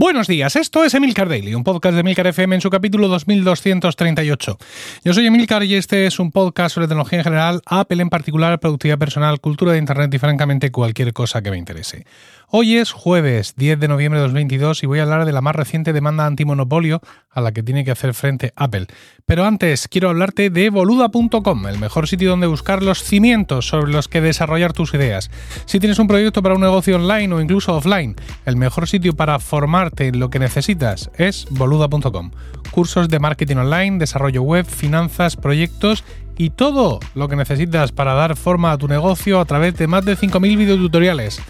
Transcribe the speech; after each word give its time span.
Buenos 0.00 0.26
días, 0.26 0.56
esto 0.56 0.82
es 0.82 0.92
Emilcar 0.94 1.28
Daily, 1.28 1.54
un 1.54 1.62
podcast 1.62 1.94
de 1.94 2.00
Emilcar 2.00 2.26
FM 2.26 2.54
en 2.54 2.60
su 2.60 2.68
capítulo 2.68 3.06
2238. 3.08 4.58
Yo 5.04 5.14
soy 5.14 5.26
Emilcar 5.26 5.62
y 5.62 5.74
este 5.74 6.06
es 6.06 6.18
un 6.18 6.32
podcast 6.32 6.74
sobre 6.74 6.88
tecnología 6.88 7.18
en 7.20 7.24
general, 7.24 7.62
Apple 7.64 8.02
en 8.02 8.08
particular, 8.08 8.58
productividad 8.60 8.98
personal, 8.98 9.40
cultura 9.40 9.72
de 9.72 9.78
Internet 9.78 10.12
y 10.12 10.18
francamente 10.18 10.72
cualquier 10.72 11.12
cosa 11.12 11.42
que 11.42 11.50
me 11.50 11.58
interese. 11.58 12.06
Hoy 12.52 12.78
es 12.78 12.90
jueves 12.90 13.54
10 13.56 13.78
de 13.78 13.86
noviembre 13.86 14.18
de 14.18 14.24
2022 14.24 14.82
y 14.82 14.86
voy 14.86 14.98
a 14.98 15.04
hablar 15.04 15.24
de 15.24 15.30
la 15.30 15.40
más 15.40 15.54
reciente 15.54 15.92
demanda 15.92 16.26
antimonopolio 16.26 17.00
a 17.30 17.40
la 17.40 17.52
que 17.52 17.62
tiene 17.62 17.84
que 17.84 17.92
hacer 17.92 18.12
frente 18.12 18.52
Apple. 18.56 18.88
Pero 19.24 19.44
antes 19.44 19.86
quiero 19.86 20.08
hablarte 20.08 20.50
de 20.50 20.68
boluda.com, 20.68 21.68
el 21.68 21.78
mejor 21.78 22.08
sitio 22.08 22.30
donde 22.30 22.48
buscar 22.48 22.82
los 22.82 23.04
cimientos 23.04 23.68
sobre 23.68 23.92
los 23.92 24.08
que 24.08 24.20
desarrollar 24.20 24.72
tus 24.72 24.92
ideas. 24.94 25.30
Si 25.64 25.78
tienes 25.78 26.00
un 26.00 26.08
proyecto 26.08 26.42
para 26.42 26.56
un 26.56 26.60
negocio 26.60 26.96
online 26.96 27.32
o 27.32 27.40
incluso 27.40 27.76
offline, 27.76 28.16
el 28.46 28.56
mejor 28.56 28.88
sitio 28.88 29.12
para 29.14 29.38
formarte 29.38 30.08
en 30.08 30.18
lo 30.18 30.28
que 30.28 30.40
necesitas 30.40 31.08
es 31.18 31.46
boluda.com. 31.50 32.32
Cursos 32.72 33.08
de 33.08 33.20
marketing 33.20 33.58
online, 33.58 33.98
desarrollo 33.98 34.42
web, 34.42 34.66
finanzas, 34.66 35.36
proyectos 35.36 36.02
y 36.36 36.50
todo 36.50 36.98
lo 37.14 37.28
que 37.28 37.36
necesitas 37.36 37.92
para 37.92 38.14
dar 38.14 38.34
forma 38.34 38.72
a 38.72 38.78
tu 38.78 38.88
negocio 38.88 39.38
a 39.38 39.44
través 39.44 39.76
de 39.76 39.86
más 39.86 40.04
de 40.04 40.16
5.000 40.16 40.56
videotutoriales. 40.56 41.40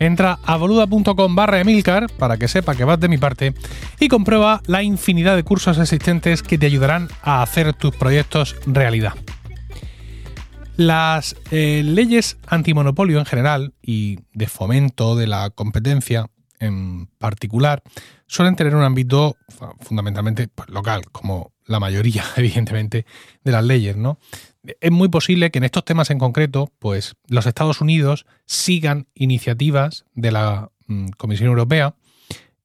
Entra 0.00 0.38
a 0.44 0.56
boluda.com 0.56 1.34
barra 1.34 1.60
Emilcar 1.60 2.06
para 2.18 2.36
que 2.36 2.48
sepa 2.48 2.74
que 2.74 2.84
vas 2.84 3.00
de 3.00 3.08
mi 3.08 3.18
parte 3.18 3.54
y 3.98 4.08
comprueba 4.08 4.62
la 4.66 4.82
infinidad 4.82 5.36
de 5.36 5.42
cursos 5.42 5.78
existentes 5.78 6.42
que 6.42 6.58
te 6.58 6.66
ayudarán 6.66 7.08
a 7.22 7.42
hacer 7.42 7.72
tus 7.74 7.94
proyectos 7.96 8.56
realidad. 8.66 9.14
Las 10.76 11.34
eh, 11.50 11.82
leyes 11.84 12.38
antimonopolio 12.46 13.18
en 13.18 13.26
general 13.26 13.74
y 13.82 14.20
de 14.32 14.46
fomento 14.46 15.16
de 15.16 15.26
la 15.26 15.50
competencia 15.50 16.26
en 16.60 17.06
particular 17.18 17.82
suelen 18.26 18.56
tener 18.56 18.76
un 18.76 18.82
ámbito 18.82 19.36
fundamentalmente 19.80 20.48
pues, 20.48 20.68
local, 20.68 21.02
como 21.10 21.52
la 21.66 21.80
mayoría, 21.80 22.24
evidentemente, 22.36 23.06
de 23.42 23.52
las 23.52 23.64
leyes, 23.64 23.96
¿no? 23.96 24.18
Es 24.62 24.90
muy 24.90 25.08
posible 25.08 25.50
que 25.50 25.58
en 25.58 25.64
estos 25.64 25.84
temas 25.84 26.10
en 26.10 26.18
concreto, 26.18 26.72
pues 26.78 27.14
los 27.26 27.46
Estados 27.46 27.80
Unidos 27.80 28.26
sigan 28.46 29.06
iniciativas 29.14 30.04
de 30.14 30.32
la 30.32 30.70
mm, 30.86 31.08
Comisión 31.16 31.48
Europea 31.48 31.94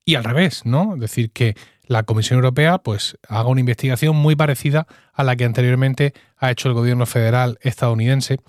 y 0.05 0.15
al 0.15 0.23
revés, 0.23 0.65
¿no? 0.65 0.95
Es 0.95 0.99
decir, 0.99 1.31
que 1.31 1.55
la 1.85 2.03
Comisión 2.03 2.37
Europea 2.37 2.77
pues 2.79 3.17
haga 3.27 3.47
una 3.47 3.59
investigación 3.59 4.15
muy 4.15 4.35
parecida 4.35 4.87
a 5.13 5.23
la 5.23 5.35
que 5.35 5.45
anteriormente 5.45 6.13
ha 6.37 6.51
hecho 6.51 6.67
el 6.67 6.73
gobierno 6.73 7.05
federal 7.05 7.57
estadounidense, 7.61 8.39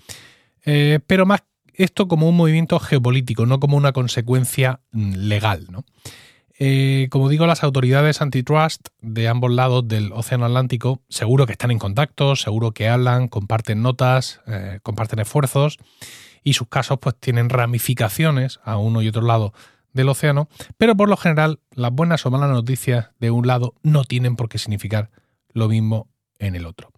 eh, 0.65 0.99
pero 1.05 1.25
más 1.25 1.43
esto 1.73 2.07
como 2.07 2.29
un 2.29 2.37
movimiento 2.37 2.79
geopolítico, 2.79 3.45
no 3.45 3.59
como 3.59 3.77
una 3.77 3.91
consecuencia 3.91 4.79
mm, 4.91 5.13
legal, 5.15 5.67
¿no? 5.69 5.85
Eh, 6.57 7.07
como 7.11 7.27
digo, 7.27 7.47
las 7.47 7.63
autoridades 7.63 8.21
antitrust 8.21 8.87
de 9.01 9.27
ambos 9.27 9.51
lados 9.51 9.85
del 9.87 10.13
Océano 10.13 10.45
Atlántico 10.45 11.01
seguro 11.09 11.45
que 11.45 11.51
están 11.51 11.71
en 11.71 11.79
contacto, 11.79 12.35
seguro 12.37 12.71
que 12.71 12.87
hablan, 12.87 13.27
comparten 13.27 13.81
notas, 13.81 14.41
eh, 14.47 14.79
comparten 14.81 15.19
esfuerzos 15.19 15.77
y 16.43 16.53
sus 16.53 16.69
casos 16.69 16.99
pues 17.01 17.15
tienen 17.19 17.49
ramificaciones 17.49 18.61
a 18.63 18.77
uno 18.77 19.01
y 19.01 19.09
otro 19.09 19.23
lado 19.23 19.53
del 19.91 20.09
océano, 20.09 20.47
pero 20.77 20.95
por 20.95 21.09
lo 21.09 21.17
general 21.17 21.59
las 21.71 21.91
buenas 21.91 22.25
o 22.25 22.31
malas 22.31 22.49
noticias 22.49 23.09
de 23.19 23.31
un 23.31 23.47
lado 23.47 23.73
no 23.83 24.03
tienen 24.05 24.35
por 24.35 24.47
qué 24.47 24.57
significar 24.57 25.09
lo 25.51 25.67
mismo 25.67 26.07
en 26.39 26.55
el 26.55 26.65
otro. 26.65 26.91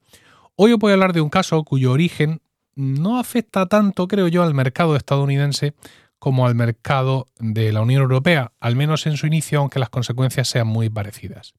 Hoy 0.56 0.74
os 0.74 0.80
voy 0.80 0.92
a 0.92 0.94
hablar 0.96 1.14
de 1.14 1.22
un 1.22 1.30
caso 1.30 1.64
cuyo 1.64 1.92
origen 1.92 2.42
no 2.76 3.20
afecta 3.20 3.66
tanto, 3.66 4.08
creo 4.08 4.28
yo, 4.28 4.44
al 4.44 4.54
mercado 4.54 4.96
estadounidense 4.96 5.74
como 6.20 6.48
al 6.48 6.56
mercado 6.56 7.28
de 7.40 7.72
la 7.72 7.82
Unión 7.82 8.02
Europea, 8.02 8.54
al 8.60 8.76
menos 8.76 9.06
en 9.06 9.18
su 9.18 9.28
inicio, 9.28 9.60
aunque 9.60 9.80
las 9.80 9.90
consecuencias 9.90 10.48
sean 10.48 10.68
muy 10.68 10.90
parecidas. 10.90 11.54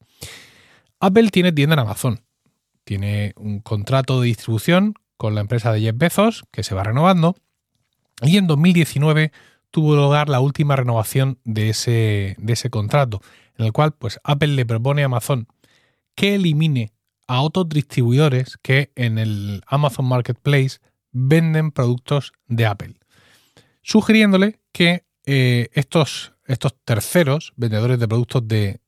Apple 0.99 1.29
tiene 1.29 1.51
tienda 1.51 1.75
en 1.75 1.79
Amazon, 1.79 2.21
tiene 2.83 3.33
un 3.37 3.59
contrato 3.59 4.19
de 4.19 4.27
distribución 4.27 4.95
con 5.17 5.35
la 5.35 5.41
empresa 5.41 5.71
de 5.71 5.81
Jeff 5.81 5.95
Bezos, 5.97 6.43
que 6.51 6.63
se 6.63 6.75
va 6.75 6.83
renovando, 6.83 7.35
y 8.21 8.37
en 8.37 8.47
2019 8.47 9.31
tuvo 9.71 9.95
lugar 9.95 10.29
la 10.29 10.39
última 10.39 10.75
renovación 10.75 11.39
de 11.43 11.69
ese, 11.69 12.35
de 12.37 12.53
ese 12.53 12.69
contrato, 12.69 13.21
en 13.57 13.65
el 13.65 13.71
cual 13.71 13.93
pues, 13.93 14.19
Apple 14.23 14.49
le 14.49 14.65
propone 14.65 15.03
a 15.03 15.05
Amazon 15.05 15.47
que 16.15 16.35
elimine 16.35 16.91
a 17.27 17.41
otros 17.41 17.69
distribuidores 17.69 18.57
que 18.61 18.91
en 18.95 19.17
el 19.17 19.61
Amazon 19.67 20.05
Marketplace 20.05 20.79
venden 21.11 21.71
productos 21.71 22.33
de 22.47 22.65
Apple 22.65 22.98
sugiriéndole 23.89 24.59
que 24.71 25.03
eh, 25.25 25.69
estos, 25.73 26.33
estos 26.45 26.75
terceros 26.85 27.53
vendedores 27.55 27.99
de 27.99 28.07
productos 28.07 28.47
de, 28.47 28.79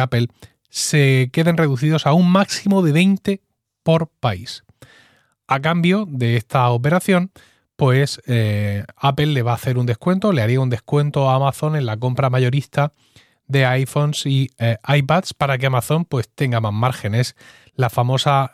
Apple 0.00 0.28
se 0.70 1.28
queden 1.30 1.58
reducidos 1.58 2.06
a 2.06 2.14
un 2.14 2.30
máximo 2.30 2.80
de 2.80 2.92
20 2.92 3.42
por 3.82 4.08
país. 4.08 4.64
A 5.46 5.60
cambio 5.60 6.06
de 6.08 6.38
esta 6.38 6.70
operación, 6.70 7.30
pues 7.76 8.22
eh, 8.26 8.84
Apple 8.96 9.26
le 9.26 9.42
va 9.42 9.52
a 9.52 9.56
hacer 9.56 9.76
un 9.76 9.84
descuento, 9.84 10.32
le 10.32 10.40
haría 10.40 10.60
un 10.60 10.70
descuento 10.70 11.28
a 11.28 11.34
Amazon 11.34 11.76
en 11.76 11.84
la 11.84 11.98
compra 11.98 12.30
mayorista 12.30 12.94
de 13.46 13.66
iPhones 13.66 14.24
y 14.24 14.50
eh, 14.58 14.78
iPads 14.88 15.34
para 15.34 15.58
que 15.58 15.66
Amazon 15.66 16.06
pues 16.06 16.30
tenga 16.34 16.62
más 16.62 16.72
márgenes. 16.72 17.36
La 17.74 17.90
famosa 17.90 18.52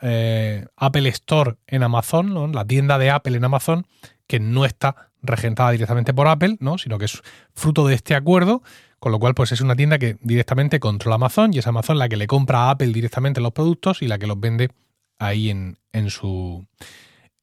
Apple 0.77 1.09
Store 1.11 1.59
en 1.69 1.85
Amazon, 1.85 2.51
la 2.53 2.65
tienda 2.65 2.99
de 2.99 3.11
Apple 3.11 3.37
en 3.37 3.45
Amazon, 3.45 3.87
que 4.27 4.41
no 4.41 4.65
está 4.65 5.12
regentada 5.23 5.71
directamente 5.71 6.13
por 6.13 6.29
Apple, 6.29 6.57
¿no? 6.61 6.79
sino 6.79 6.99
que 6.99 7.07
es 7.07 7.23
fruto 7.55 7.87
de 7.87 7.95
este 7.95 8.15
acuerdo, 8.15 8.63
con 8.99 9.13
lo 9.13 9.19
cual 9.19 9.35
pues 9.35 9.53
es 9.53 9.61
una 9.61 9.77
tienda 9.77 9.99
que 9.99 10.17
directamente 10.21 10.81
controla 10.81 11.17
Amazon 11.17 11.53
y 11.55 11.59
es 11.59 11.67
Amazon 11.67 11.99
la 11.99 12.09
que 12.09 12.17
le 12.17 12.27
compra 12.27 12.65
a 12.65 12.71
Apple 12.71 12.89
directamente 12.89 13.41
los 13.41 13.53
productos 13.53 14.03
y 14.03 14.09
la 14.09 14.19
que 14.19 14.27
los 14.27 14.39
vende 14.39 14.71
ahí 15.19 15.51
en, 15.51 15.79
en, 15.93 16.11
su, 16.11 16.67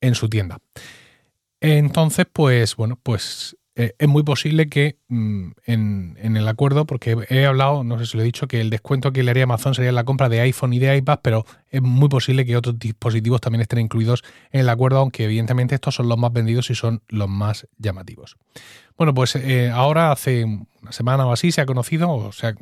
en 0.01 0.15
su 0.15 0.29
tienda. 0.29 0.59
Entonces, 1.61 2.25
pues 2.31 2.75
bueno, 2.75 2.97
pues 3.01 3.57
eh, 3.79 3.95
es 3.97 4.09
muy 4.09 4.23
posible 4.23 4.67
que 4.67 4.97
mm, 5.07 5.51
en, 5.65 6.35
el 6.35 6.45
acuerdo, 6.49 6.85
porque 6.85 7.15
he 7.29 7.45
hablado, 7.45 7.85
no 7.85 7.97
sé 7.97 8.07
si 8.07 8.17
lo 8.17 8.23
he 8.23 8.25
dicho, 8.25 8.45
que 8.45 8.59
el 8.59 8.69
descuento 8.69 9.13
que 9.13 9.23
le 9.23 9.31
haría 9.31 9.45
Amazon 9.45 9.73
sería 9.73 9.93
la 9.93 10.03
compra 10.03 10.27
de 10.27 10.41
iPhone 10.41 10.73
y 10.73 10.79
de 10.79 10.97
iPad, 10.97 11.19
pero 11.21 11.45
es 11.69 11.81
muy 11.81 12.09
posible 12.09 12.45
que 12.45 12.57
otros 12.57 12.77
dispositivos 12.77 13.39
también 13.39 13.61
estén 13.61 13.79
incluidos 13.79 14.25
en 14.51 14.59
el 14.59 14.67
acuerdo, 14.67 14.97
aunque 14.99 15.23
evidentemente 15.23 15.75
estos 15.75 15.95
son 15.95 16.09
los 16.09 16.17
más 16.17 16.33
vendidos 16.33 16.69
y 16.69 16.75
son 16.75 17.03
los 17.07 17.29
más 17.29 17.69
llamativos. 17.77 18.35
Bueno, 18.97 19.13
pues 19.13 19.37
eh, 19.37 19.69
ahora 19.69 20.11
hace 20.11 20.43
una 20.43 20.91
semana 20.91 21.25
o 21.25 21.31
así 21.31 21.53
se 21.53 21.61
ha 21.61 21.65
conocido, 21.65 22.11
o 22.11 22.33
sea, 22.33 22.55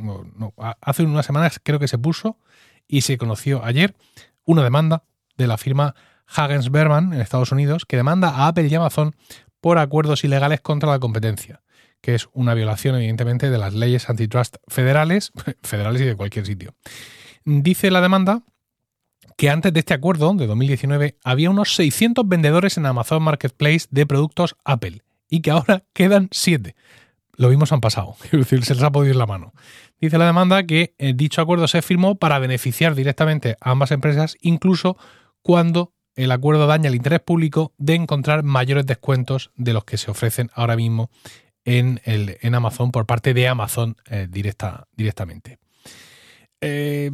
hace 0.81 1.01
unas 1.01 1.25
semanas 1.25 1.59
creo 1.63 1.79
que 1.79 1.87
se 1.87 1.97
puso 1.97 2.37
y 2.87 3.01
se 3.01 3.17
conoció 3.17 3.65
ayer 3.65 3.95
una 4.45 4.63
demanda 4.63 5.03
de 5.35 5.47
la 5.47 5.57
firma 5.57 5.95
Hagens 6.27 6.69
Berman 6.69 7.13
en 7.13 7.21
Estados 7.21 7.51
Unidos 7.51 7.85
que 7.85 7.97
demanda 7.97 8.29
a 8.29 8.49
Apple 8.49 8.67
y 8.67 8.75
Amazon 8.75 9.15
por 9.61 9.77
acuerdos 9.77 10.23
ilegales 10.23 10.61
contra 10.61 10.89
la 10.89 10.99
competencia, 10.99 11.61
que 12.01 12.15
es 12.15 12.29
una 12.33 12.53
violación 12.53 12.95
evidentemente 12.95 13.49
de 13.49 13.57
las 13.57 13.73
leyes 13.73 14.09
antitrust 14.09 14.57
federales, 14.67 15.31
federales 15.63 16.01
y 16.01 16.05
de 16.05 16.15
cualquier 16.15 16.45
sitio. 16.45 16.75
Dice 17.45 17.91
la 17.91 18.01
demanda 18.01 18.43
que 19.37 19.49
antes 19.49 19.71
de 19.71 19.79
este 19.79 19.93
acuerdo 19.93 20.33
de 20.33 20.47
2019 20.47 21.17
había 21.23 21.49
unos 21.49 21.75
600 21.75 22.27
vendedores 22.27 22.77
en 22.77 22.85
Amazon 22.85 23.21
Marketplace 23.23 23.87
de 23.91 24.05
productos 24.05 24.55
Apple 24.65 25.03
y 25.29 25.41
que 25.41 25.51
ahora 25.51 25.83
quedan 25.93 26.29
7. 26.31 26.75
Lo 27.35 27.49
vimos 27.49 27.71
han 27.71 27.81
pasado, 27.81 28.15
es 28.23 28.31
decir, 28.31 28.65
se 28.65 28.73
les 28.73 28.83
ha 28.83 28.91
podido 28.91 29.11
ir 29.11 29.15
la 29.15 29.27
mano. 29.27 29.53
Dice 30.01 30.17
la 30.17 30.25
demanda 30.25 30.63
que 30.63 30.95
eh, 30.97 31.13
dicho 31.15 31.41
acuerdo 31.41 31.67
se 31.67 31.81
firmó 31.81 32.15
para 32.15 32.39
beneficiar 32.39 32.95
directamente 32.95 33.57
a 33.61 33.71
ambas 33.71 33.91
empresas, 33.91 34.35
incluso 34.41 34.97
cuando 35.41 35.93
el 36.17 36.31
acuerdo 36.31 36.67
daña 36.67 36.89
el 36.89 36.95
interés 36.95 37.21
público 37.21 37.73
de 37.77 37.95
encontrar 37.95 38.43
mayores 38.43 38.85
descuentos 38.85 39.51
de 39.55 39.73
los 39.73 39.85
que 39.85 39.97
se 39.97 40.11
ofrecen 40.11 40.49
ahora 40.53 40.75
mismo 40.75 41.09
en, 41.63 42.01
el, 42.03 42.37
en 42.41 42.55
Amazon 42.55 42.91
por 42.91 43.05
parte 43.05 43.33
de 43.33 43.47
Amazon 43.47 43.95
eh, 44.09 44.27
directa, 44.29 44.87
directamente. 44.95 45.59
Eh, 46.59 47.11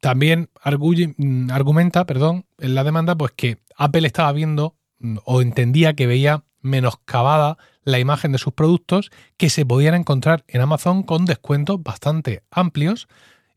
también 0.00 0.48
mm, 0.64 1.50
argumenta, 1.50 2.06
perdón, 2.06 2.46
en 2.58 2.74
la 2.74 2.82
demanda, 2.82 3.14
pues 3.14 3.32
que 3.36 3.58
Apple 3.76 4.06
estaba 4.06 4.32
viendo 4.32 4.74
mm, 4.98 5.18
o 5.24 5.42
entendía 5.42 5.94
que 5.94 6.06
veía 6.06 6.44
menoscabada 6.62 7.58
la 7.82 7.98
imagen 7.98 8.32
de 8.32 8.38
sus 8.38 8.54
productos 8.54 9.10
que 9.36 9.50
se 9.50 9.66
podían 9.66 9.94
encontrar 9.94 10.44
en 10.48 10.62
Amazon 10.62 11.02
con 11.02 11.26
descuentos 11.26 11.82
bastante 11.82 12.42
amplios 12.50 13.06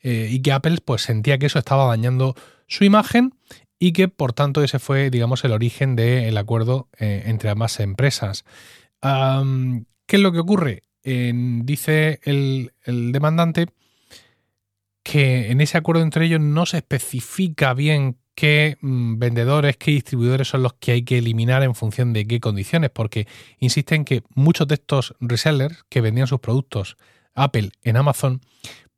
eh, 0.02 0.28
y 0.30 0.42
que 0.42 0.52
Apple 0.52 0.80
pues 0.84 1.04
sentía 1.04 1.38
que 1.38 1.46
eso 1.46 1.60
estaba 1.60 1.86
dañando 1.86 2.36
su 2.68 2.84
imagen 2.84 3.34
y 3.84 3.92
que 3.92 4.08
por 4.08 4.32
tanto 4.32 4.64
ese 4.64 4.80
fue, 4.80 5.10
digamos, 5.10 5.44
el 5.44 5.52
origen 5.52 5.98
del 5.98 6.38
acuerdo 6.38 6.88
eh, 6.98 7.24
entre 7.26 7.50
ambas 7.50 7.82
empresas. 7.82 8.46
¿Qué 9.02 10.16
es 10.16 10.22
lo 10.22 10.32
que 10.32 10.40
ocurre? 10.40 10.84
dice 11.04 12.22
el, 12.24 12.72
demandante 12.86 13.68
que 15.04 15.52
en 15.52 15.60
ese 15.60 15.78
acuerdo 15.78 16.02
entre 16.02 16.28
ellos 16.28 16.40
no 16.40 16.66
se 16.66 16.78
especifica 16.78 17.74
bien 17.74 18.20
qué 18.36 18.78
mm, 18.80 19.20
vendedores, 19.20 19.76
qué 19.76 19.92
distribuidores 19.92 20.48
son 20.48 20.64
los 20.64 20.76
que 20.76 20.94
hay 20.94 21.04
que 21.04 21.18
eliminar 21.18 21.62
en 21.62 21.76
función 21.76 22.14
de 22.14 22.26
qué 22.26 22.40
condiciones, 22.40 22.90
porque 22.90 23.28
insisten 23.60 24.06
que 24.06 24.24
muchos 24.34 24.66
de 24.70 24.76
estos 24.76 25.14
resellers 25.20 25.84
que 25.90 26.00
vendían 26.00 26.28
sus 26.28 26.40
productos 26.40 26.96
Apple 27.36 27.72
en 27.82 27.98
Amazon, 27.98 28.40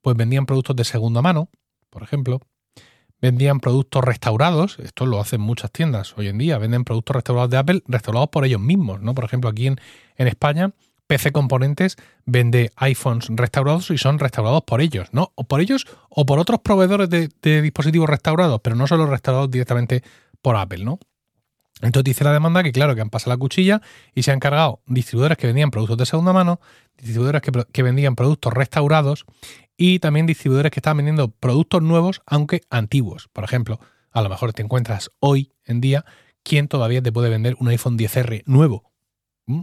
pues 0.04 0.16
vendían 0.16 0.46
productos 0.46 0.76
de 0.76 0.84
segunda 0.84 1.24
mano, 1.24 1.50
por 1.90 2.04
ejemplo, 2.04 2.40
vendían 3.26 3.60
productos 3.60 4.04
restaurados, 4.04 4.78
esto 4.78 5.08
lo 5.08 5.20
hacen 5.20 5.42
muchas 5.42 5.72
tiendas 5.72 6.14
hoy 6.16 6.28
en 6.28 6.38
día, 6.38 6.60
venden 6.60 6.84
productos 6.84 7.16
restaurados 7.16 7.50
de 7.50 7.58
Apple, 7.58 7.82
restaurados 7.88 8.30
por 8.30 8.46
ellos 8.46 8.62
mismos, 8.62 9.02
¿no? 9.02 9.16
Por 9.16 9.26
ejemplo, 9.26 9.50
aquí 9.50 9.66
en, 9.66 9.80
en 10.18 10.28
España, 10.28 10.72
PC 11.08 11.32
Componentes 11.32 11.98
vende 12.26 12.72
iPhones 12.76 13.28
restaurados 13.30 13.90
y 13.90 13.98
son 13.98 14.20
restaurados 14.20 14.64
por 14.64 14.80
ellos, 14.80 15.10
¿no? 15.12 15.32
O 15.34 15.46
por 15.46 15.60
ellos 15.60 15.88
o 16.10 16.28
por 16.28 16.38
otros 16.38 16.60
proveedores 16.60 17.10
de, 17.10 17.62
dispositivos 17.62 18.08
restaurados, 18.08 18.62
pero 18.62 18.76
no 18.76 18.86
solo 18.86 19.08
restaurados 19.08 19.50
directamente 19.50 20.04
por 20.44 20.56
Apple, 20.56 20.84
¿no? 20.84 21.00
Entonces 21.82 22.06
dice 22.06 22.24
la 22.24 22.32
demanda 22.32 22.62
que, 22.62 22.72
claro, 22.72 22.94
que 22.94 23.02
han 23.02 23.10
pasado 23.10 23.32
la 23.32 23.38
cuchilla 23.38 23.82
y 24.14 24.22
se 24.22 24.32
han 24.32 24.40
cargado 24.40 24.82
distribuidores 24.86 25.38
que 25.38 25.48
vendían 25.48 25.72
productos 25.72 25.98
de 25.98 26.06
segunda 26.06 26.32
mano, 26.32 26.60
distribuidores 26.96 27.42
que, 27.42 27.84
vendían 27.84 28.16
productos 28.16 28.54
restaurados 28.54 29.26
y 29.78 30.00
también 30.00 30.26
distribuidores 30.26 30.72
que 30.72 30.80
estaban 30.80 30.98
vendiendo 30.98 31.30
productos 31.30 31.82
nuevos, 31.82 32.22
aunque 32.26 32.62
antiguos. 32.70 33.28
Por 33.32 33.44
ejemplo, 33.44 33.80
a 34.12 34.22
lo 34.22 34.30
mejor 34.30 34.54
te 34.54 34.62
encuentras 34.62 35.12
hoy 35.20 35.52
en 35.66 35.82
día 35.82 36.06
quien 36.44 36.68
todavía 36.68 37.02
te 37.02 37.12
puede 37.12 37.30
vender 37.30 37.56
un 37.60 37.68
iPhone 37.70 37.98
10R 37.98 38.44
nuevo, 38.46 38.92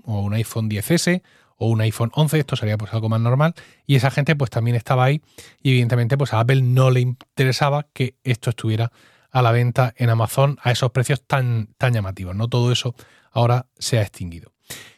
o 0.04 0.20
un 0.20 0.34
iPhone 0.34 0.68
10S, 0.68 1.22
o 1.56 1.68
un 1.68 1.80
iPhone 1.80 2.10
11, 2.12 2.40
esto 2.40 2.56
sería 2.56 2.76
pues 2.76 2.92
algo 2.92 3.08
más 3.08 3.20
normal, 3.20 3.54
y 3.86 3.94
esa 3.94 4.10
gente 4.10 4.34
pues 4.34 4.50
también 4.50 4.76
estaba 4.76 5.04
ahí, 5.04 5.22
y 5.62 5.70
evidentemente 5.70 6.18
pues 6.18 6.32
a 6.32 6.40
Apple 6.40 6.62
no 6.62 6.90
le 6.90 7.00
interesaba 7.00 7.86
que 7.92 8.16
esto 8.24 8.50
estuviera 8.50 8.90
a 9.30 9.42
la 9.42 9.52
venta 9.52 9.94
en 9.96 10.10
Amazon 10.10 10.58
a 10.62 10.72
esos 10.72 10.90
precios 10.90 11.22
tan, 11.26 11.68
tan 11.78 11.94
llamativos. 11.94 12.36
No 12.36 12.48
todo 12.48 12.70
eso 12.70 12.94
ahora 13.30 13.66
se 13.78 13.98
ha 13.98 14.02
extinguido. 14.02 14.52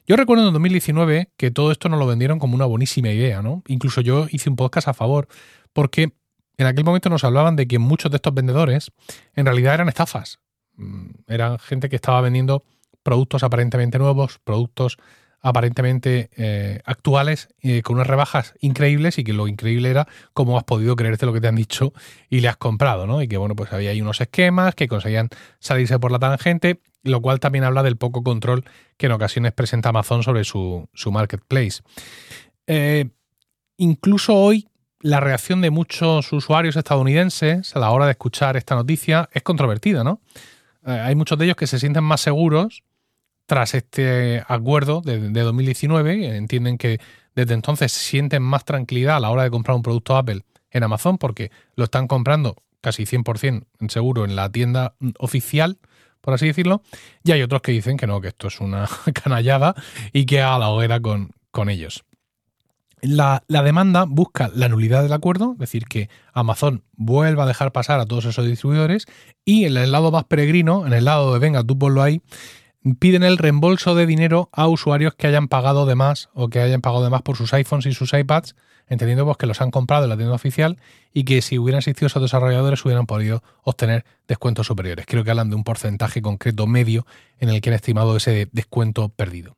Yo 0.06 0.16
recuerdo 0.16 0.46
en 0.46 0.52
2019 0.52 1.30
que 1.36 1.50
todo 1.50 1.72
esto 1.72 1.88
nos 1.88 1.98
lo 1.98 2.06
vendieron 2.06 2.38
como 2.38 2.54
una 2.54 2.66
buenísima 2.66 3.10
idea, 3.10 3.40
¿no? 3.40 3.62
Incluso 3.66 4.00
yo 4.00 4.26
hice 4.30 4.50
un 4.50 4.56
podcast 4.56 4.88
a 4.88 4.94
favor 4.94 5.28
porque 5.72 6.12
en 6.58 6.66
aquel 6.66 6.84
momento 6.84 7.08
nos 7.08 7.24
hablaban 7.24 7.56
de 7.56 7.66
que 7.66 7.78
muchos 7.78 8.10
de 8.10 8.16
estos 8.16 8.34
vendedores 8.34 8.92
en 9.34 9.46
realidad 9.46 9.74
eran 9.74 9.88
estafas. 9.88 10.40
Mm, 10.76 11.10
eran 11.28 11.58
gente 11.58 11.88
que 11.88 11.96
estaba 11.96 12.20
vendiendo 12.20 12.64
productos 13.02 13.42
aparentemente 13.42 13.98
nuevos, 13.98 14.40
productos 14.44 14.98
aparentemente 15.40 16.30
eh, 16.38 16.80
actuales 16.86 17.48
con 17.82 17.96
unas 17.96 18.06
rebajas 18.06 18.54
increíbles 18.60 19.18
y 19.18 19.24
que 19.24 19.34
lo 19.34 19.46
increíble 19.46 19.90
era 19.90 20.08
cómo 20.32 20.56
has 20.56 20.64
podido 20.64 20.96
creerte 20.96 21.26
lo 21.26 21.34
que 21.34 21.40
te 21.42 21.48
han 21.48 21.54
dicho 21.54 21.92
y 22.30 22.40
le 22.40 22.48
has 22.48 22.56
comprado, 22.56 23.06
¿no? 23.06 23.20
Y 23.20 23.28
que 23.28 23.36
bueno, 23.36 23.54
pues 23.54 23.70
había 23.74 23.90
ahí 23.90 24.00
unos 24.00 24.22
esquemas 24.22 24.74
que 24.74 24.88
conseguían 24.88 25.28
salirse 25.60 25.98
por 25.98 26.12
la 26.12 26.18
tangente, 26.18 26.80
lo 27.04 27.20
cual 27.20 27.38
también 27.38 27.64
habla 27.64 27.82
del 27.82 27.96
poco 27.96 28.22
control 28.22 28.64
que 28.96 29.06
en 29.06 29.12
ocasiones 29.12 29.52
presenta 29.52 29.90
Amazon 29.90 30.22
sobre 30.22 30.44
su, 30.44 30.88
marketplace. 31.12 31.82
Eh, 32.66 33.08
incluso 33.76 34.34
hoy 34.34 34.68
la 35.00 35.20
reacción 35.20 35.60
de 35.60 35.70
muchos 35.70 36.32
usuarios 36.32 36.76
estadounidenses 36.76 37.76
a 37.76 37.78
la 37.78 37.90
hora 37.90 38.06
de 38.06 38.12
escuchar 38.12 38.56
esta 38.56 38.74
noticia 38.74 39.28
es 39.32 39.42
controvertida, 39.42 40.02
¿no? 40.02 40.20
hay 40.84 41.14
muchos 41.14 41.38
de 41.38 41.46
ellos 41.46 41.56
que 41.56 41.66
se 41.66 41.78
sienten 41.78 42.04
más 42.04 42.20
seguros 42.20 42.82
tras 43.46 43.74
este 43.74 44.42
acuerdo 44.48 45.00
de, 45.00 45.30
2019. 45.30 46.36
Entienden 46.36 46.78
que 46.78 47.00
desde 47.34 47.54
entonces 47.54 47.92
sienten 47.92 48.42
más 48.42 48.64
tranquilidad 48.64 49.16
a 49.16 49.20
la 49.20 49.30
hora 49.30 49.42
de 49.44 49.50
comprar 49.50 49.76
un 49.76 49.82
producto 49.82 50.16
Apple 50.16 50.42
en 50.70 50.82
Amazon 50.82 51.18
porque 51.18 51.50
lo 51.76 51.84
están 51.84 52.06
comprando 52.06 52.56
casi 52.80 53.04
100% 53.04 53.64
en 53.80 53.90
seguro 53.90 54.24
en 54.24 54.36
la 54.36 54.50
tienda 54.50 54.94
oficial, 55.18 55.78
por 56.24 56.32
así 56.34 56.46
decirlo. 56.46 56.82
Y 57.22 57.32
hay 57.32 57.42
otros 57.42 57.60
que 57.60 57.72
dicen 57.72 57.98
que 57.98 58.06
no, 58.06 58.20
que 58.20 58.28
esto 58.28 58.48
es 58.48 58.60
una 58.60 58.88
canallada 59.22 59.74
y 60.12 60.24
que 60.24 60.40
haga 60.40 60.58
la 60.58 60.70
hoguera 60.70 60.98
con, 61.00 61.30
con 61.50 61.68
ellos. 61.68 62.04
La, 63.02 63.44
la, 63.48 63.62
demanda 63.62 64.06
busca 64.08 64.50
la 64.54 64.70
nulidad 64.70 65.02
del 65.02 65.12
acuerdo, 65.12 65.52
es 65.52 65.58
decir, 65.58 65.84
que 65.84 66.08
Amazon 66.32 66.84
vuelva 66.96 67.44
a 67.44 67.46
dejar 67.46 67.70
pasar 67.70 68.00
a 68.00 68.06
todos 68.06 68.24
esos 68.24 68.46
distribuidores 68.46 69.04
y 69.44 69.66
en 69.66 69.76
el 69.76 69.92
lado 69.92 70.10
más 70.10 70.24
peregrino, 70.24 70.86
en 70.86 70.94
el 70.94 71.04
lado 71.04 71.34
de 71.34 71.38
venga, 71.38 71.62
tú 71.62 71.78
ponlo 71.78 72.02
ahí, 72.02 72.22
piden 72.98 73.22
el 73.22 73.38
reembolso 73.38 73.94
de 73.94 74.06
dinero 74.06 74.50
a 74.52 74.68
usuarios 74.68 75.14
que 75.14 75.26
hayan 75.26 75.48
pagado 75.48 75.86
de 75.86 75.94
más 75.94 76.28
o 76.34 76.48
que 76.48 76.60
hayan 76.60 76.82
pagado 76.82 77.04
de 77.04 77.10
más 77.10 77.22
por 77.22 77.36
sus 77.36 77.52
iPhones 77.54 77.86
y 77.86 77.94
sus 77.94 78.12
iPads, 78.12 78.54
entendiendo 78.86 79.24
pues, 79.24 79.38
que 79.38 79.46
los 79.46 79.60
han 79.62 79.70
comprado 79.70 80.04
en 80.04 80.10
la 80.10 80.16
tienda 80.16 80.34
oficial 80.34 80.78
y 81.12 81.24
que 81.24 81.40
si 81.40 81.58
hubieran 81.58 81.78
existido 81.78 82.08
esos 82.08 82.22
desarrolladores 82.22 82.84
hubieran 82.84 83.06
podido 83.06 83.42
obtener 83.62 84.04
descuentos 84.28 84.66
superiores. 84.66 85.06
Creo 85.06 85.24
que 85.24 85.30
hablan 85.30 85.48
de 85.48 85.56
un 85.56 85.64
porcentaje 85.64 86.20
concreto 86.20 86.66
medio 86.66 87.06
en 87.38 87.48
el 87.48 87.60
que 87.60 87.70
han 87.70 87.76
estimado 87.76 88.16
ese 88.16 88.48
descuento 88.52 89.08
perdido. 89.08 89.56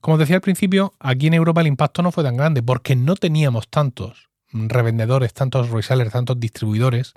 Como 0.00 0.14
os 0.14 0.20
decía 0.20 0.36
al 0.36 0.42
principio, 0.42 0.94
aquí 0.98 1.26
en 1.26 1.34
Europa 1.34 1.60
el 1.60 1.66
impacto 1.66 2.02
no 2.02 2.10
fue 2.10 2.24
tan 2.24 2.36
grande 2.36 2.62
porque 2.62 2.96
no 2.96 3.16
teníamos 3.16 3.68
tantos 3.68 4.30
revendedores, 4.52 5.34
tantos 5.34 5.70
resellers, 5.70 6.12
tantos 6.12 6.40
distribuidores, 6.40 7.12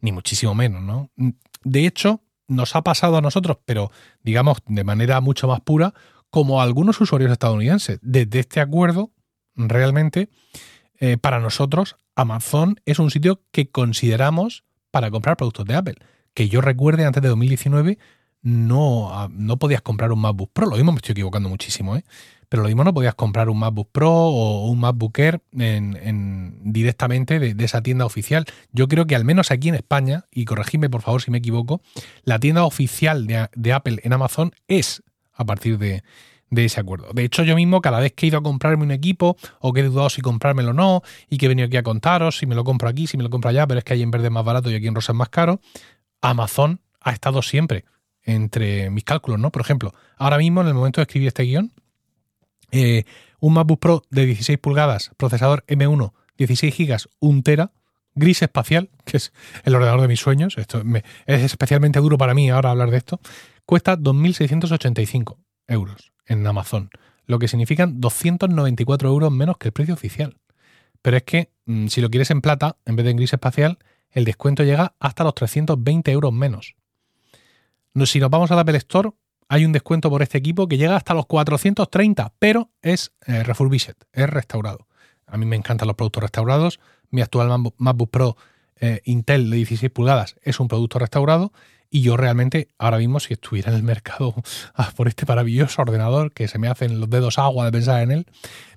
ni 0.00 0.12
muchísimo 0.12 0.54
menos, 0.54 0.82
¿no? 0.82 1.10
De 1.64 1.86
hecho, 1.86 2.20
nos 2.48 2.74
ha 2.74 2.82
pasado 2.82 3.16
a 3.16 3.20
nosotros, 3.20 3.58
pero 3.64 3.90
digamos 4.22 4.58
de 4.66 4.82
manera 4.82 5.20
mucho 5.20 5.46
más 5.46 5.60
pura, 5.60 5.94
como 6.30 6.60
a 6.60 6.64
algunos 6.64 7.00
usuarios 7.00 7.30
estadounidenses. 7.30 7.98
Desde 8.02 8.40
este 8.40 8.60
acuerdo, 8.60 9.12
realmente, 9.54 10.28
eh, 10.98 11.16
para 11.16 11.40
nosotros, 11.40 11.96
Amazon 12.16 12.80
es 12.84 12.98
un 12.98 13.10
sitio 13.10 13.42
que 13.52 13.70
consideramos 13.70 14.64
para 14.90 15.10
comprar 15.10 15.36
productos 15.36 15.66
de 15.66 15.76
Apple. 15.76 15.96
Que 16.34 16.48
yo 16.48 16.60
recuerde, 16.60 17.04
antes 17.04 17.22
de 17.22 17.28
2019, 17.28 17.98
no, 18.42 19.12
ah, 19.12 19.28
no 19.30 19.58
podías 19.58 19.82
comprar 19.82 20.12
un 20.12 20.20
MacBook 20.20 20.52
Pro. 20.52 20.66
Lo 20.66 20.76
mismo 20.76 20.92
me 20.92 20.96
estoy 20.96 21.12
equivocando 21.12 21.48
muchísimo, 21.48 21.96
¿eh? 21.96 22.04
Pero 22.48 22.62
lo 22.62 22.68
mismo 22.68 22.84
no 22.84 22.94
podías 22.94 23.14
comprar 23.14 23.48
un 23.48 23.58
MacBook 23.58 23.90
Pro 23.92 24.10
o 24.10 24.66
un 24.66 24.80
MacBook 24.80 25.18
Air 25.18 25.40
en, 25.52 26.58
directamente 26.64 27.38
de, 27.38 27.64
esa 27.64 27.82
tienda 27.82 28.06
oficial. 28.06 28.46
Yo 28.72 28.88
creo 28.88 29.06
que 29.06 29.14
al 29.14 29.24
menos 29.24 29.50
aquí 29.50 29.68
en 29.68 29.74
España, 29.74 30.24
y 30.32 30.44
corregidme 30.44 30.88
por 30.88 31.02
favor 31.02 31.22
si 31.22 31.30
me 31.30 31.38
equivoco, 31.38 31.80
la 32.24 32.38
tienda 32.38 32.64
oficial 32.64 33.26
de, 33.26 33.72
Apple 33.72 34.00
en 34.02 34.12
Amazon 34.12 34.52
es 34.66 35.02
a 35.34 35.44
partir 35.44 35.78
de, 35.78 36.02
ese 36.50 36.80
acuerdo. 36.80 37.08
De 37.12 37.24
hecho, 37.24 37.42
yo 37.44 37.54
mismo 37.54 37.82
cada 37.82 38.00
vez 38.00 38.12
que 38.14 38.24
he 38.24 38.28
ido 38.28 38.38
a 38.38 38.42
comprarme 38.42 38.82
un 38.82 38.90
equipo 38.90 39.36
o 39.60 39.72
que 39.74 39.80
he 39.80 39.84
dudado 39.84 40.08
si 40.08 40.22
comprármelo 40.22 40.70
o 40.70 40.74
no 40.74 41.02
y 41.28 41.36
que 41.36 41.46
he 41.46 41.48
venido 41.48 41.66
aquí 41.66 41.76
a 41.76 41.82
contaros 41.82 42.38
si 42.38 42.46
me 42.46 42.54
lo 42.54 42.64
compro 42.64 42.88
aquí, 42.88 43.06
si 43.06 43.18
me 43.18 43.22
lo 43.22 43.30
compro 43.30 43.50
allá, 43.50 43.66
pero 43.66 43.78
es 43.78 43.84
que 43.84 43.92
ahí 43.92 44.02
en 44.02 44.10
verde 44.10 44.30
más 44.30 44.44
barato 44.44 44.70
y 44.70 44.74
aquí 44.74 44.86
en 44.86 44.94
rosa 44.94 45.12
es 45.12 45.18
más 45.18 45.28
caro, 45.28 45.60
Amazon 46.22 46.80
ha 47.00 47.12
estado 47.12 47.42
siempre 47.42 47.84
entre 48.22 48.90
mis 48.90 49.04
cálculos, 49.04 49.40
¿no? 49.40 49.50
Por 49.50 49.62
ejemplo, 49.62 49.94
ahora 50.16 50.38
mismo 50.38 50.60
en 50.60 50.68
el 50.68 50.74
momento 50.74 51.00
de 51.00 51.04
escribir 51.04 51.28
este 51.28 51.44
guion, 51.44 51.72
eh, 52.70 53.04
un 53.40 53.54
MacBook 53.54 53.80
Pro 53.80 54.02
de 54.10 54.26
16 54.26 54.58
pulgadas, 54.58 55.10
procesador 55.16 55.64
M1, 55.66 56.12
16 56.36 56.76
GB, 56.76 56.96
1 57.20 57.42
tera, 57.42 57.72
gris 58.14 58.42
espacial, 58.42 58.90
que 59.04 59.16
es 59.16 59.32
el 59.64 59.74
ordenador 59.74 60.02
de 60.02 60.08
mis 60.08 60.20
sueños, 60.20 60.58
esto 60.58 60.82
es 61.26 61.42
especialmente 61.42 62.00
duro 62.00 62.18
para 62.18 62.34
mí 62.34 62.50
ahora 62.50 62.70
hablar 62.70 62.90
de 62.90 62.98
esto, 62.98 63.20
cuesta 63.64 63.96
2.685 63.96 65.36
euros 65.68 66.12
en 66.26 66.46
Amazon, 66.46 66.90
lo 67.26 67.38
que 67.38 67.48
significan 67.48 68.00
294 68.00 69.08
euros 69.08 69.32
menos 69.32 69.58
que 69.58 69.68
el 69.68 69.72
precio 69.72 69.94
oficial. 69.94 70.36
Pero 71.02 71.16
es 71.16 71.22
que 71.22 71.52
mm, 71.66 71.86
si 71.88 72.00
lo 72.00 72.10
quieres 72.10 72.30
en 72.30 72.40
plata, 72.40 72.76
en 72.84 72.96
vez 72.96 73.04
de 73.04 73.12
en 73.12 73.16
gris 73.18 73.32
espacial, 73.32 73.78
el 74.10 74.24
descuento 74.24 74.64
llega 74.64 74.94
hasta 74.98 75.24
los 75.24 75.34
320 75.34 76.10
euros 76.10 76.32
menos. 76.32 76.74
Si 78.04 78.20
nos 78.20 78.30
vamos 78.30 78.50
a 78.50 78.54
la 78.54 78.62
Apple 78.62 78.76
Store, 78.78 79.10
hay 79.48 79.64
un 79.64 79.72
descuento 79.72 80.10
por 80.10 80.22
este 80.22 80.38
equipo 80.38 80.68
que 80.68 80.76
llega 80.76 80.96
hasta 80.96 81.14
los 81.14 81.26
430, 81.26 82.34
pero 82.38 82.70
es 82.82 83.12
eh, 83.26 83.42
refurbished, 83.42 83.96
es 84.12 84.28
restaurado. 84.28 84.86
A 85.26 85.36
mí 85.36 85.46
me 85.46 85.56
encantan 85.56 85.88
los 85.88 85.96
productos 85.96 86.22
restaurados. 86.22 86.80
Mi 87.10 87.22
actual 87.22 87.72
MacBook 87.78 88.10
Pro 88.10 88.36
eh, 88.76 89.00
Intel 89.04 89.50
de 89.50 89.56
16 89.56 89.90
pulgadas 89.90 90.36
es 90.42 90.60
un 90.60 90.68
producto 90.68 90.98
restaurado 90.98 91.52
y 91.90 92.02
yo 92.02 92.16
realmente 92.16 92.68
ahora 92.78 92.98
mismo 92.98 93.18
si 93.18 93.32
estuviera 93.32 93.70
en 93.70 93.76
el 93.76 93.82
mercado 93.82 94.34
por 94.96 95.08
este 95.08 95.24
maravilloso 95.26 95.82
ordenador 95.82 96.32
que 96.32 96.48
se 96.48 96.58
me 96.58 96.68
hacen 96.68 97.00
los 97.00 97.08
dedos 97.08 97.38
agua 97.38 97.64
de 97.64 97.72
pensar 97.72 98.02
en 98.02 98.10
él, 98.10 98.26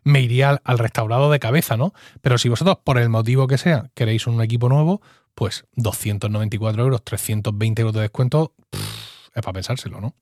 me 0.03 0.21
iría 0.21 0.61
al, 0.63 0.79
restaurado 0.79 1.29
de 1.29 1.39
cabeza, 1.39 1.77
¿no? 1.77 1.93
Pero 2.21 2.37
si 2.37 2.49
vosotros 2.49 2.77
por 2.83 2.97
el 2.97 3.09
motivo 3.09 3.47
que 3.47 3.57
sea 3.57 3.91
queréis 3.93 4.27
un 4.27 4.41
equipo 4.41 4.69
nuevo, 4.69 5.01
pues 5.35 5.65
294 5.75 6.81
euros, 6.81 7.03
320 7.03 7.81
euros 7.81 7.95
de 7.95 8.01
descuento, 8.01 8.53
es 8.71 9.41
para 9.41 9.53
pensárselo, 9.53 10.01
¿no? 10.01 10.15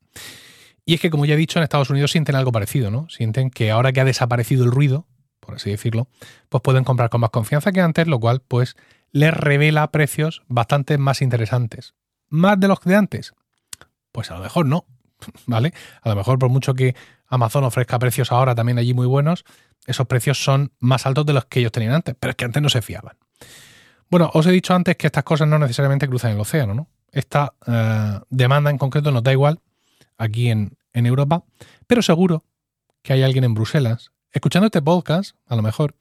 Y 0.90 0.96
es 0.96 1.02
que, 1.02 1.12
como 1.12 1.28
ya 1.28 1.36
he 1.36 1.38
dicho, 1.38 1.60
en 1.60 1.64
Estados 1.64 1.92
Unidos 1.92 2.10
sienten 2.10 2.36
algo 2.36 2.52
parecido, 2.52 2.90
¿no? 2.90 3.08
Sienten 3.10 3.52
que 3.52 3.70
ahora 3.70 3.94
que 3.94 4.02
ha 4.02 4.06
desaparecido 4.06 4.64
el 4.64 4.72
ruido, 4.72 5.06
por 5.40 5.54
así 5.54 5.70
decirlo, 5.70 6.08
pues 6.50 6.64
pueden 6.64 6.84
comprar 6.84 7.12
con 7.12 7.22
más 7.22 7.30
confianza 7.30 7.72
que 7.72 7.80
antes, 7.80 8.08
lo 8.08 8.20
cual, 8.20 8.42
pues, 8.42 8.76
les 9.12 9.32
revela 9.32 9.92
precios 9.92 10.42
bastante 10.48 10.98
más 10.98 11.22
interesantes. 11.22 11.94
¿Más 12.28 12.60
de 12.60 12.70
los 12.70 12.80
de 12.82 12.96
antes? 12.96 13.36
Pues 14.12 14.32
a 14.32 14.38
lo 14.38 14.42
mejor 14.42 14.66
no, 14.66 14.88
¿vale? 15.46 15.76
A 16.02 16.10
lo 16.10 16.16
mejor 16.16 16.40
por 16.40 16.50
mucho 16.50 16.74
que 16.74 16.96
Amazon 17.28 17.66
ofrezca 17.66 18.00
precios 18.00 18.32
ahora 18.32 18.56
también 18.56 18.80
allí 18.80 18.96
muy 18.96 19.06
buenos, 19.06 19.46
esos 19.86 20.08
precios 20.08 20.44
son 20.44 20.72
más 20.80 21.06
altos 21.06 21.24
de 21.28 21.34
los 21.34 21.46
que 21.46 21.60
ellos 21.60 21.72
tenían 21.72 21.94
antes, 21.94 22.16
pero 22.20 22.32
es 22.32 22.36
que 22.36 22.46
antes 22.46 22.64
no 22.64 22.70
se 22.70 22.82
fiaban. 22.82 23.16
Bueno, 24.10 24.32
os 24.34 24.48
he 24.48 24.52
dicho 24.52 24.74
antes 24.74 24.96
que 24.96 25.06
estas 25.06 25.24
cosas 25.24 25.48
no 25.48 25.60
necesariamente 25.60 26.08
cruzan 26.08 26.32
el 26.32 26.40
océano, 26.40 26.74
¿no? 26.74 26.88
esta 27.12 27.54
eh, 27.68 28.20
demanda 28.32 28.72
en 28.72 28.80
concreto 28.80 29.12
nos 29.12 29.22
da 29.22 29.32
igual 29.32 29.60
aquí 30.20 30.50
en, 30.50 30.78
Europa, 30.94 31.44
pero 31.88 32.02
seguro 32.02 32.46
que 33.02 33.14
hay 33.14 33.24
alguien 33.24 33.44
en 33.44 33.54
Bruselas 33.54 34.12
escuchando 34.32 34.68
este 34.68 34.82
podcast, 34.82 35.36
a 35.48 35.56
lo 35.56 35.62
mejor, 35.62 35.96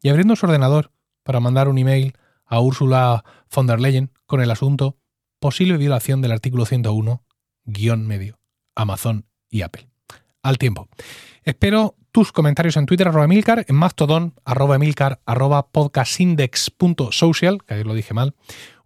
y 0.00 0.08
abriendo 0.08 0.36
su 0.36 0.46
ordenador 0.46 0.92
para 1.22 1.40
mandar 1.40 1.68
un 1.68 1.78
email 1.78 2.14
a 2.44 2.60
Úrsula 2.60 3.24
von 3.54 3.66
der 3.66 3.80
Leyen 3.80 4.10
con 4.26 4.40
el 4.40 4.50
asunto 4.50 4.96
posible 5.40 5.76
violación 5.76 6.22
del 6.22 6.32
artículo 6.32 6.66
101, 6.66 7.22
guion 7.64 8.06
medio, 8.06 8.38
Amazon 8.74 9.26
y 9.50 9.62
Apple. 9.62 9.88
Al 10.42 10.58
tiempo. 10.58 10.88
Espero 11.42 11.96
tus 12.12 12.32
comentarios 12.32 12.76
en 12.76 12.86
Twitter, 12.86 13.08
arroba 13.08 13.24
Emilcar, 13.24 13.64
en 13.66 13.76
Mastodon, 13.76 14.34
arroba 14.44 14.76
Emilcar, 14.76 15.20
arroba 15.26 15.66
podcastindex.social, 15.68 17.64
que 17.64 17.74
ayer 17.74 17.86
lo 17.86 17.94
dije 17.94 18.14
mal, 18.14 18.34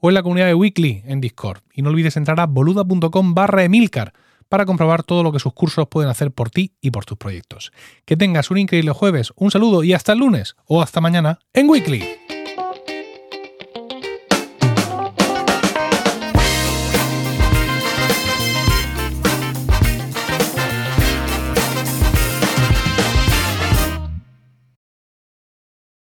o 0.00 0.08
en 0.08 0.14
la 0.14 0.22
comunidad 0.22 0.46
de 0.46 0.54
Weekly 0.54 1.02
en 1.04 1.20
Discord. 1.20 1.60
Y 1.72 1.82
no 1.82 1.90
olvides 1.90 2.16
entrar 2.16 2.40
a 2.40 2.46
boluda.com 2.46 3.34
barra 3.34 3.64
Emilcar 3.64 4.14
para 4.48 4.66
comprobar 4.66 5.02
todo 5.02 5.22
lo 5.22 5.32
que 5.32 5.38
sus 5.38 5.52
cursos 5.52 5.88
pueden 5.88 6.10
hacer 6.10 6.32
por 6.32 6.50
ti 6.50 6.72
y 6.80 6.90
por 6.90 7.04
tus 7.04 7.18
proyectos. 7.18 7.72
Que 8.04 8.16
tengas 8.16 8.50
un 8.50 8.58
increíble 8.58 8.92
jueves, 8.92 9.32
un 9.36 9.50
saludo 9.50 9.82
y 9.82 9.92
hasta 9.92 10.12
el 10.12 10.20
lunes 10.20 10.56
o 10.66 10.82
hasta 10.82 11.00
mañana 11.00 11.38
en 11.52 11.68
Weekly. 11.68 12.37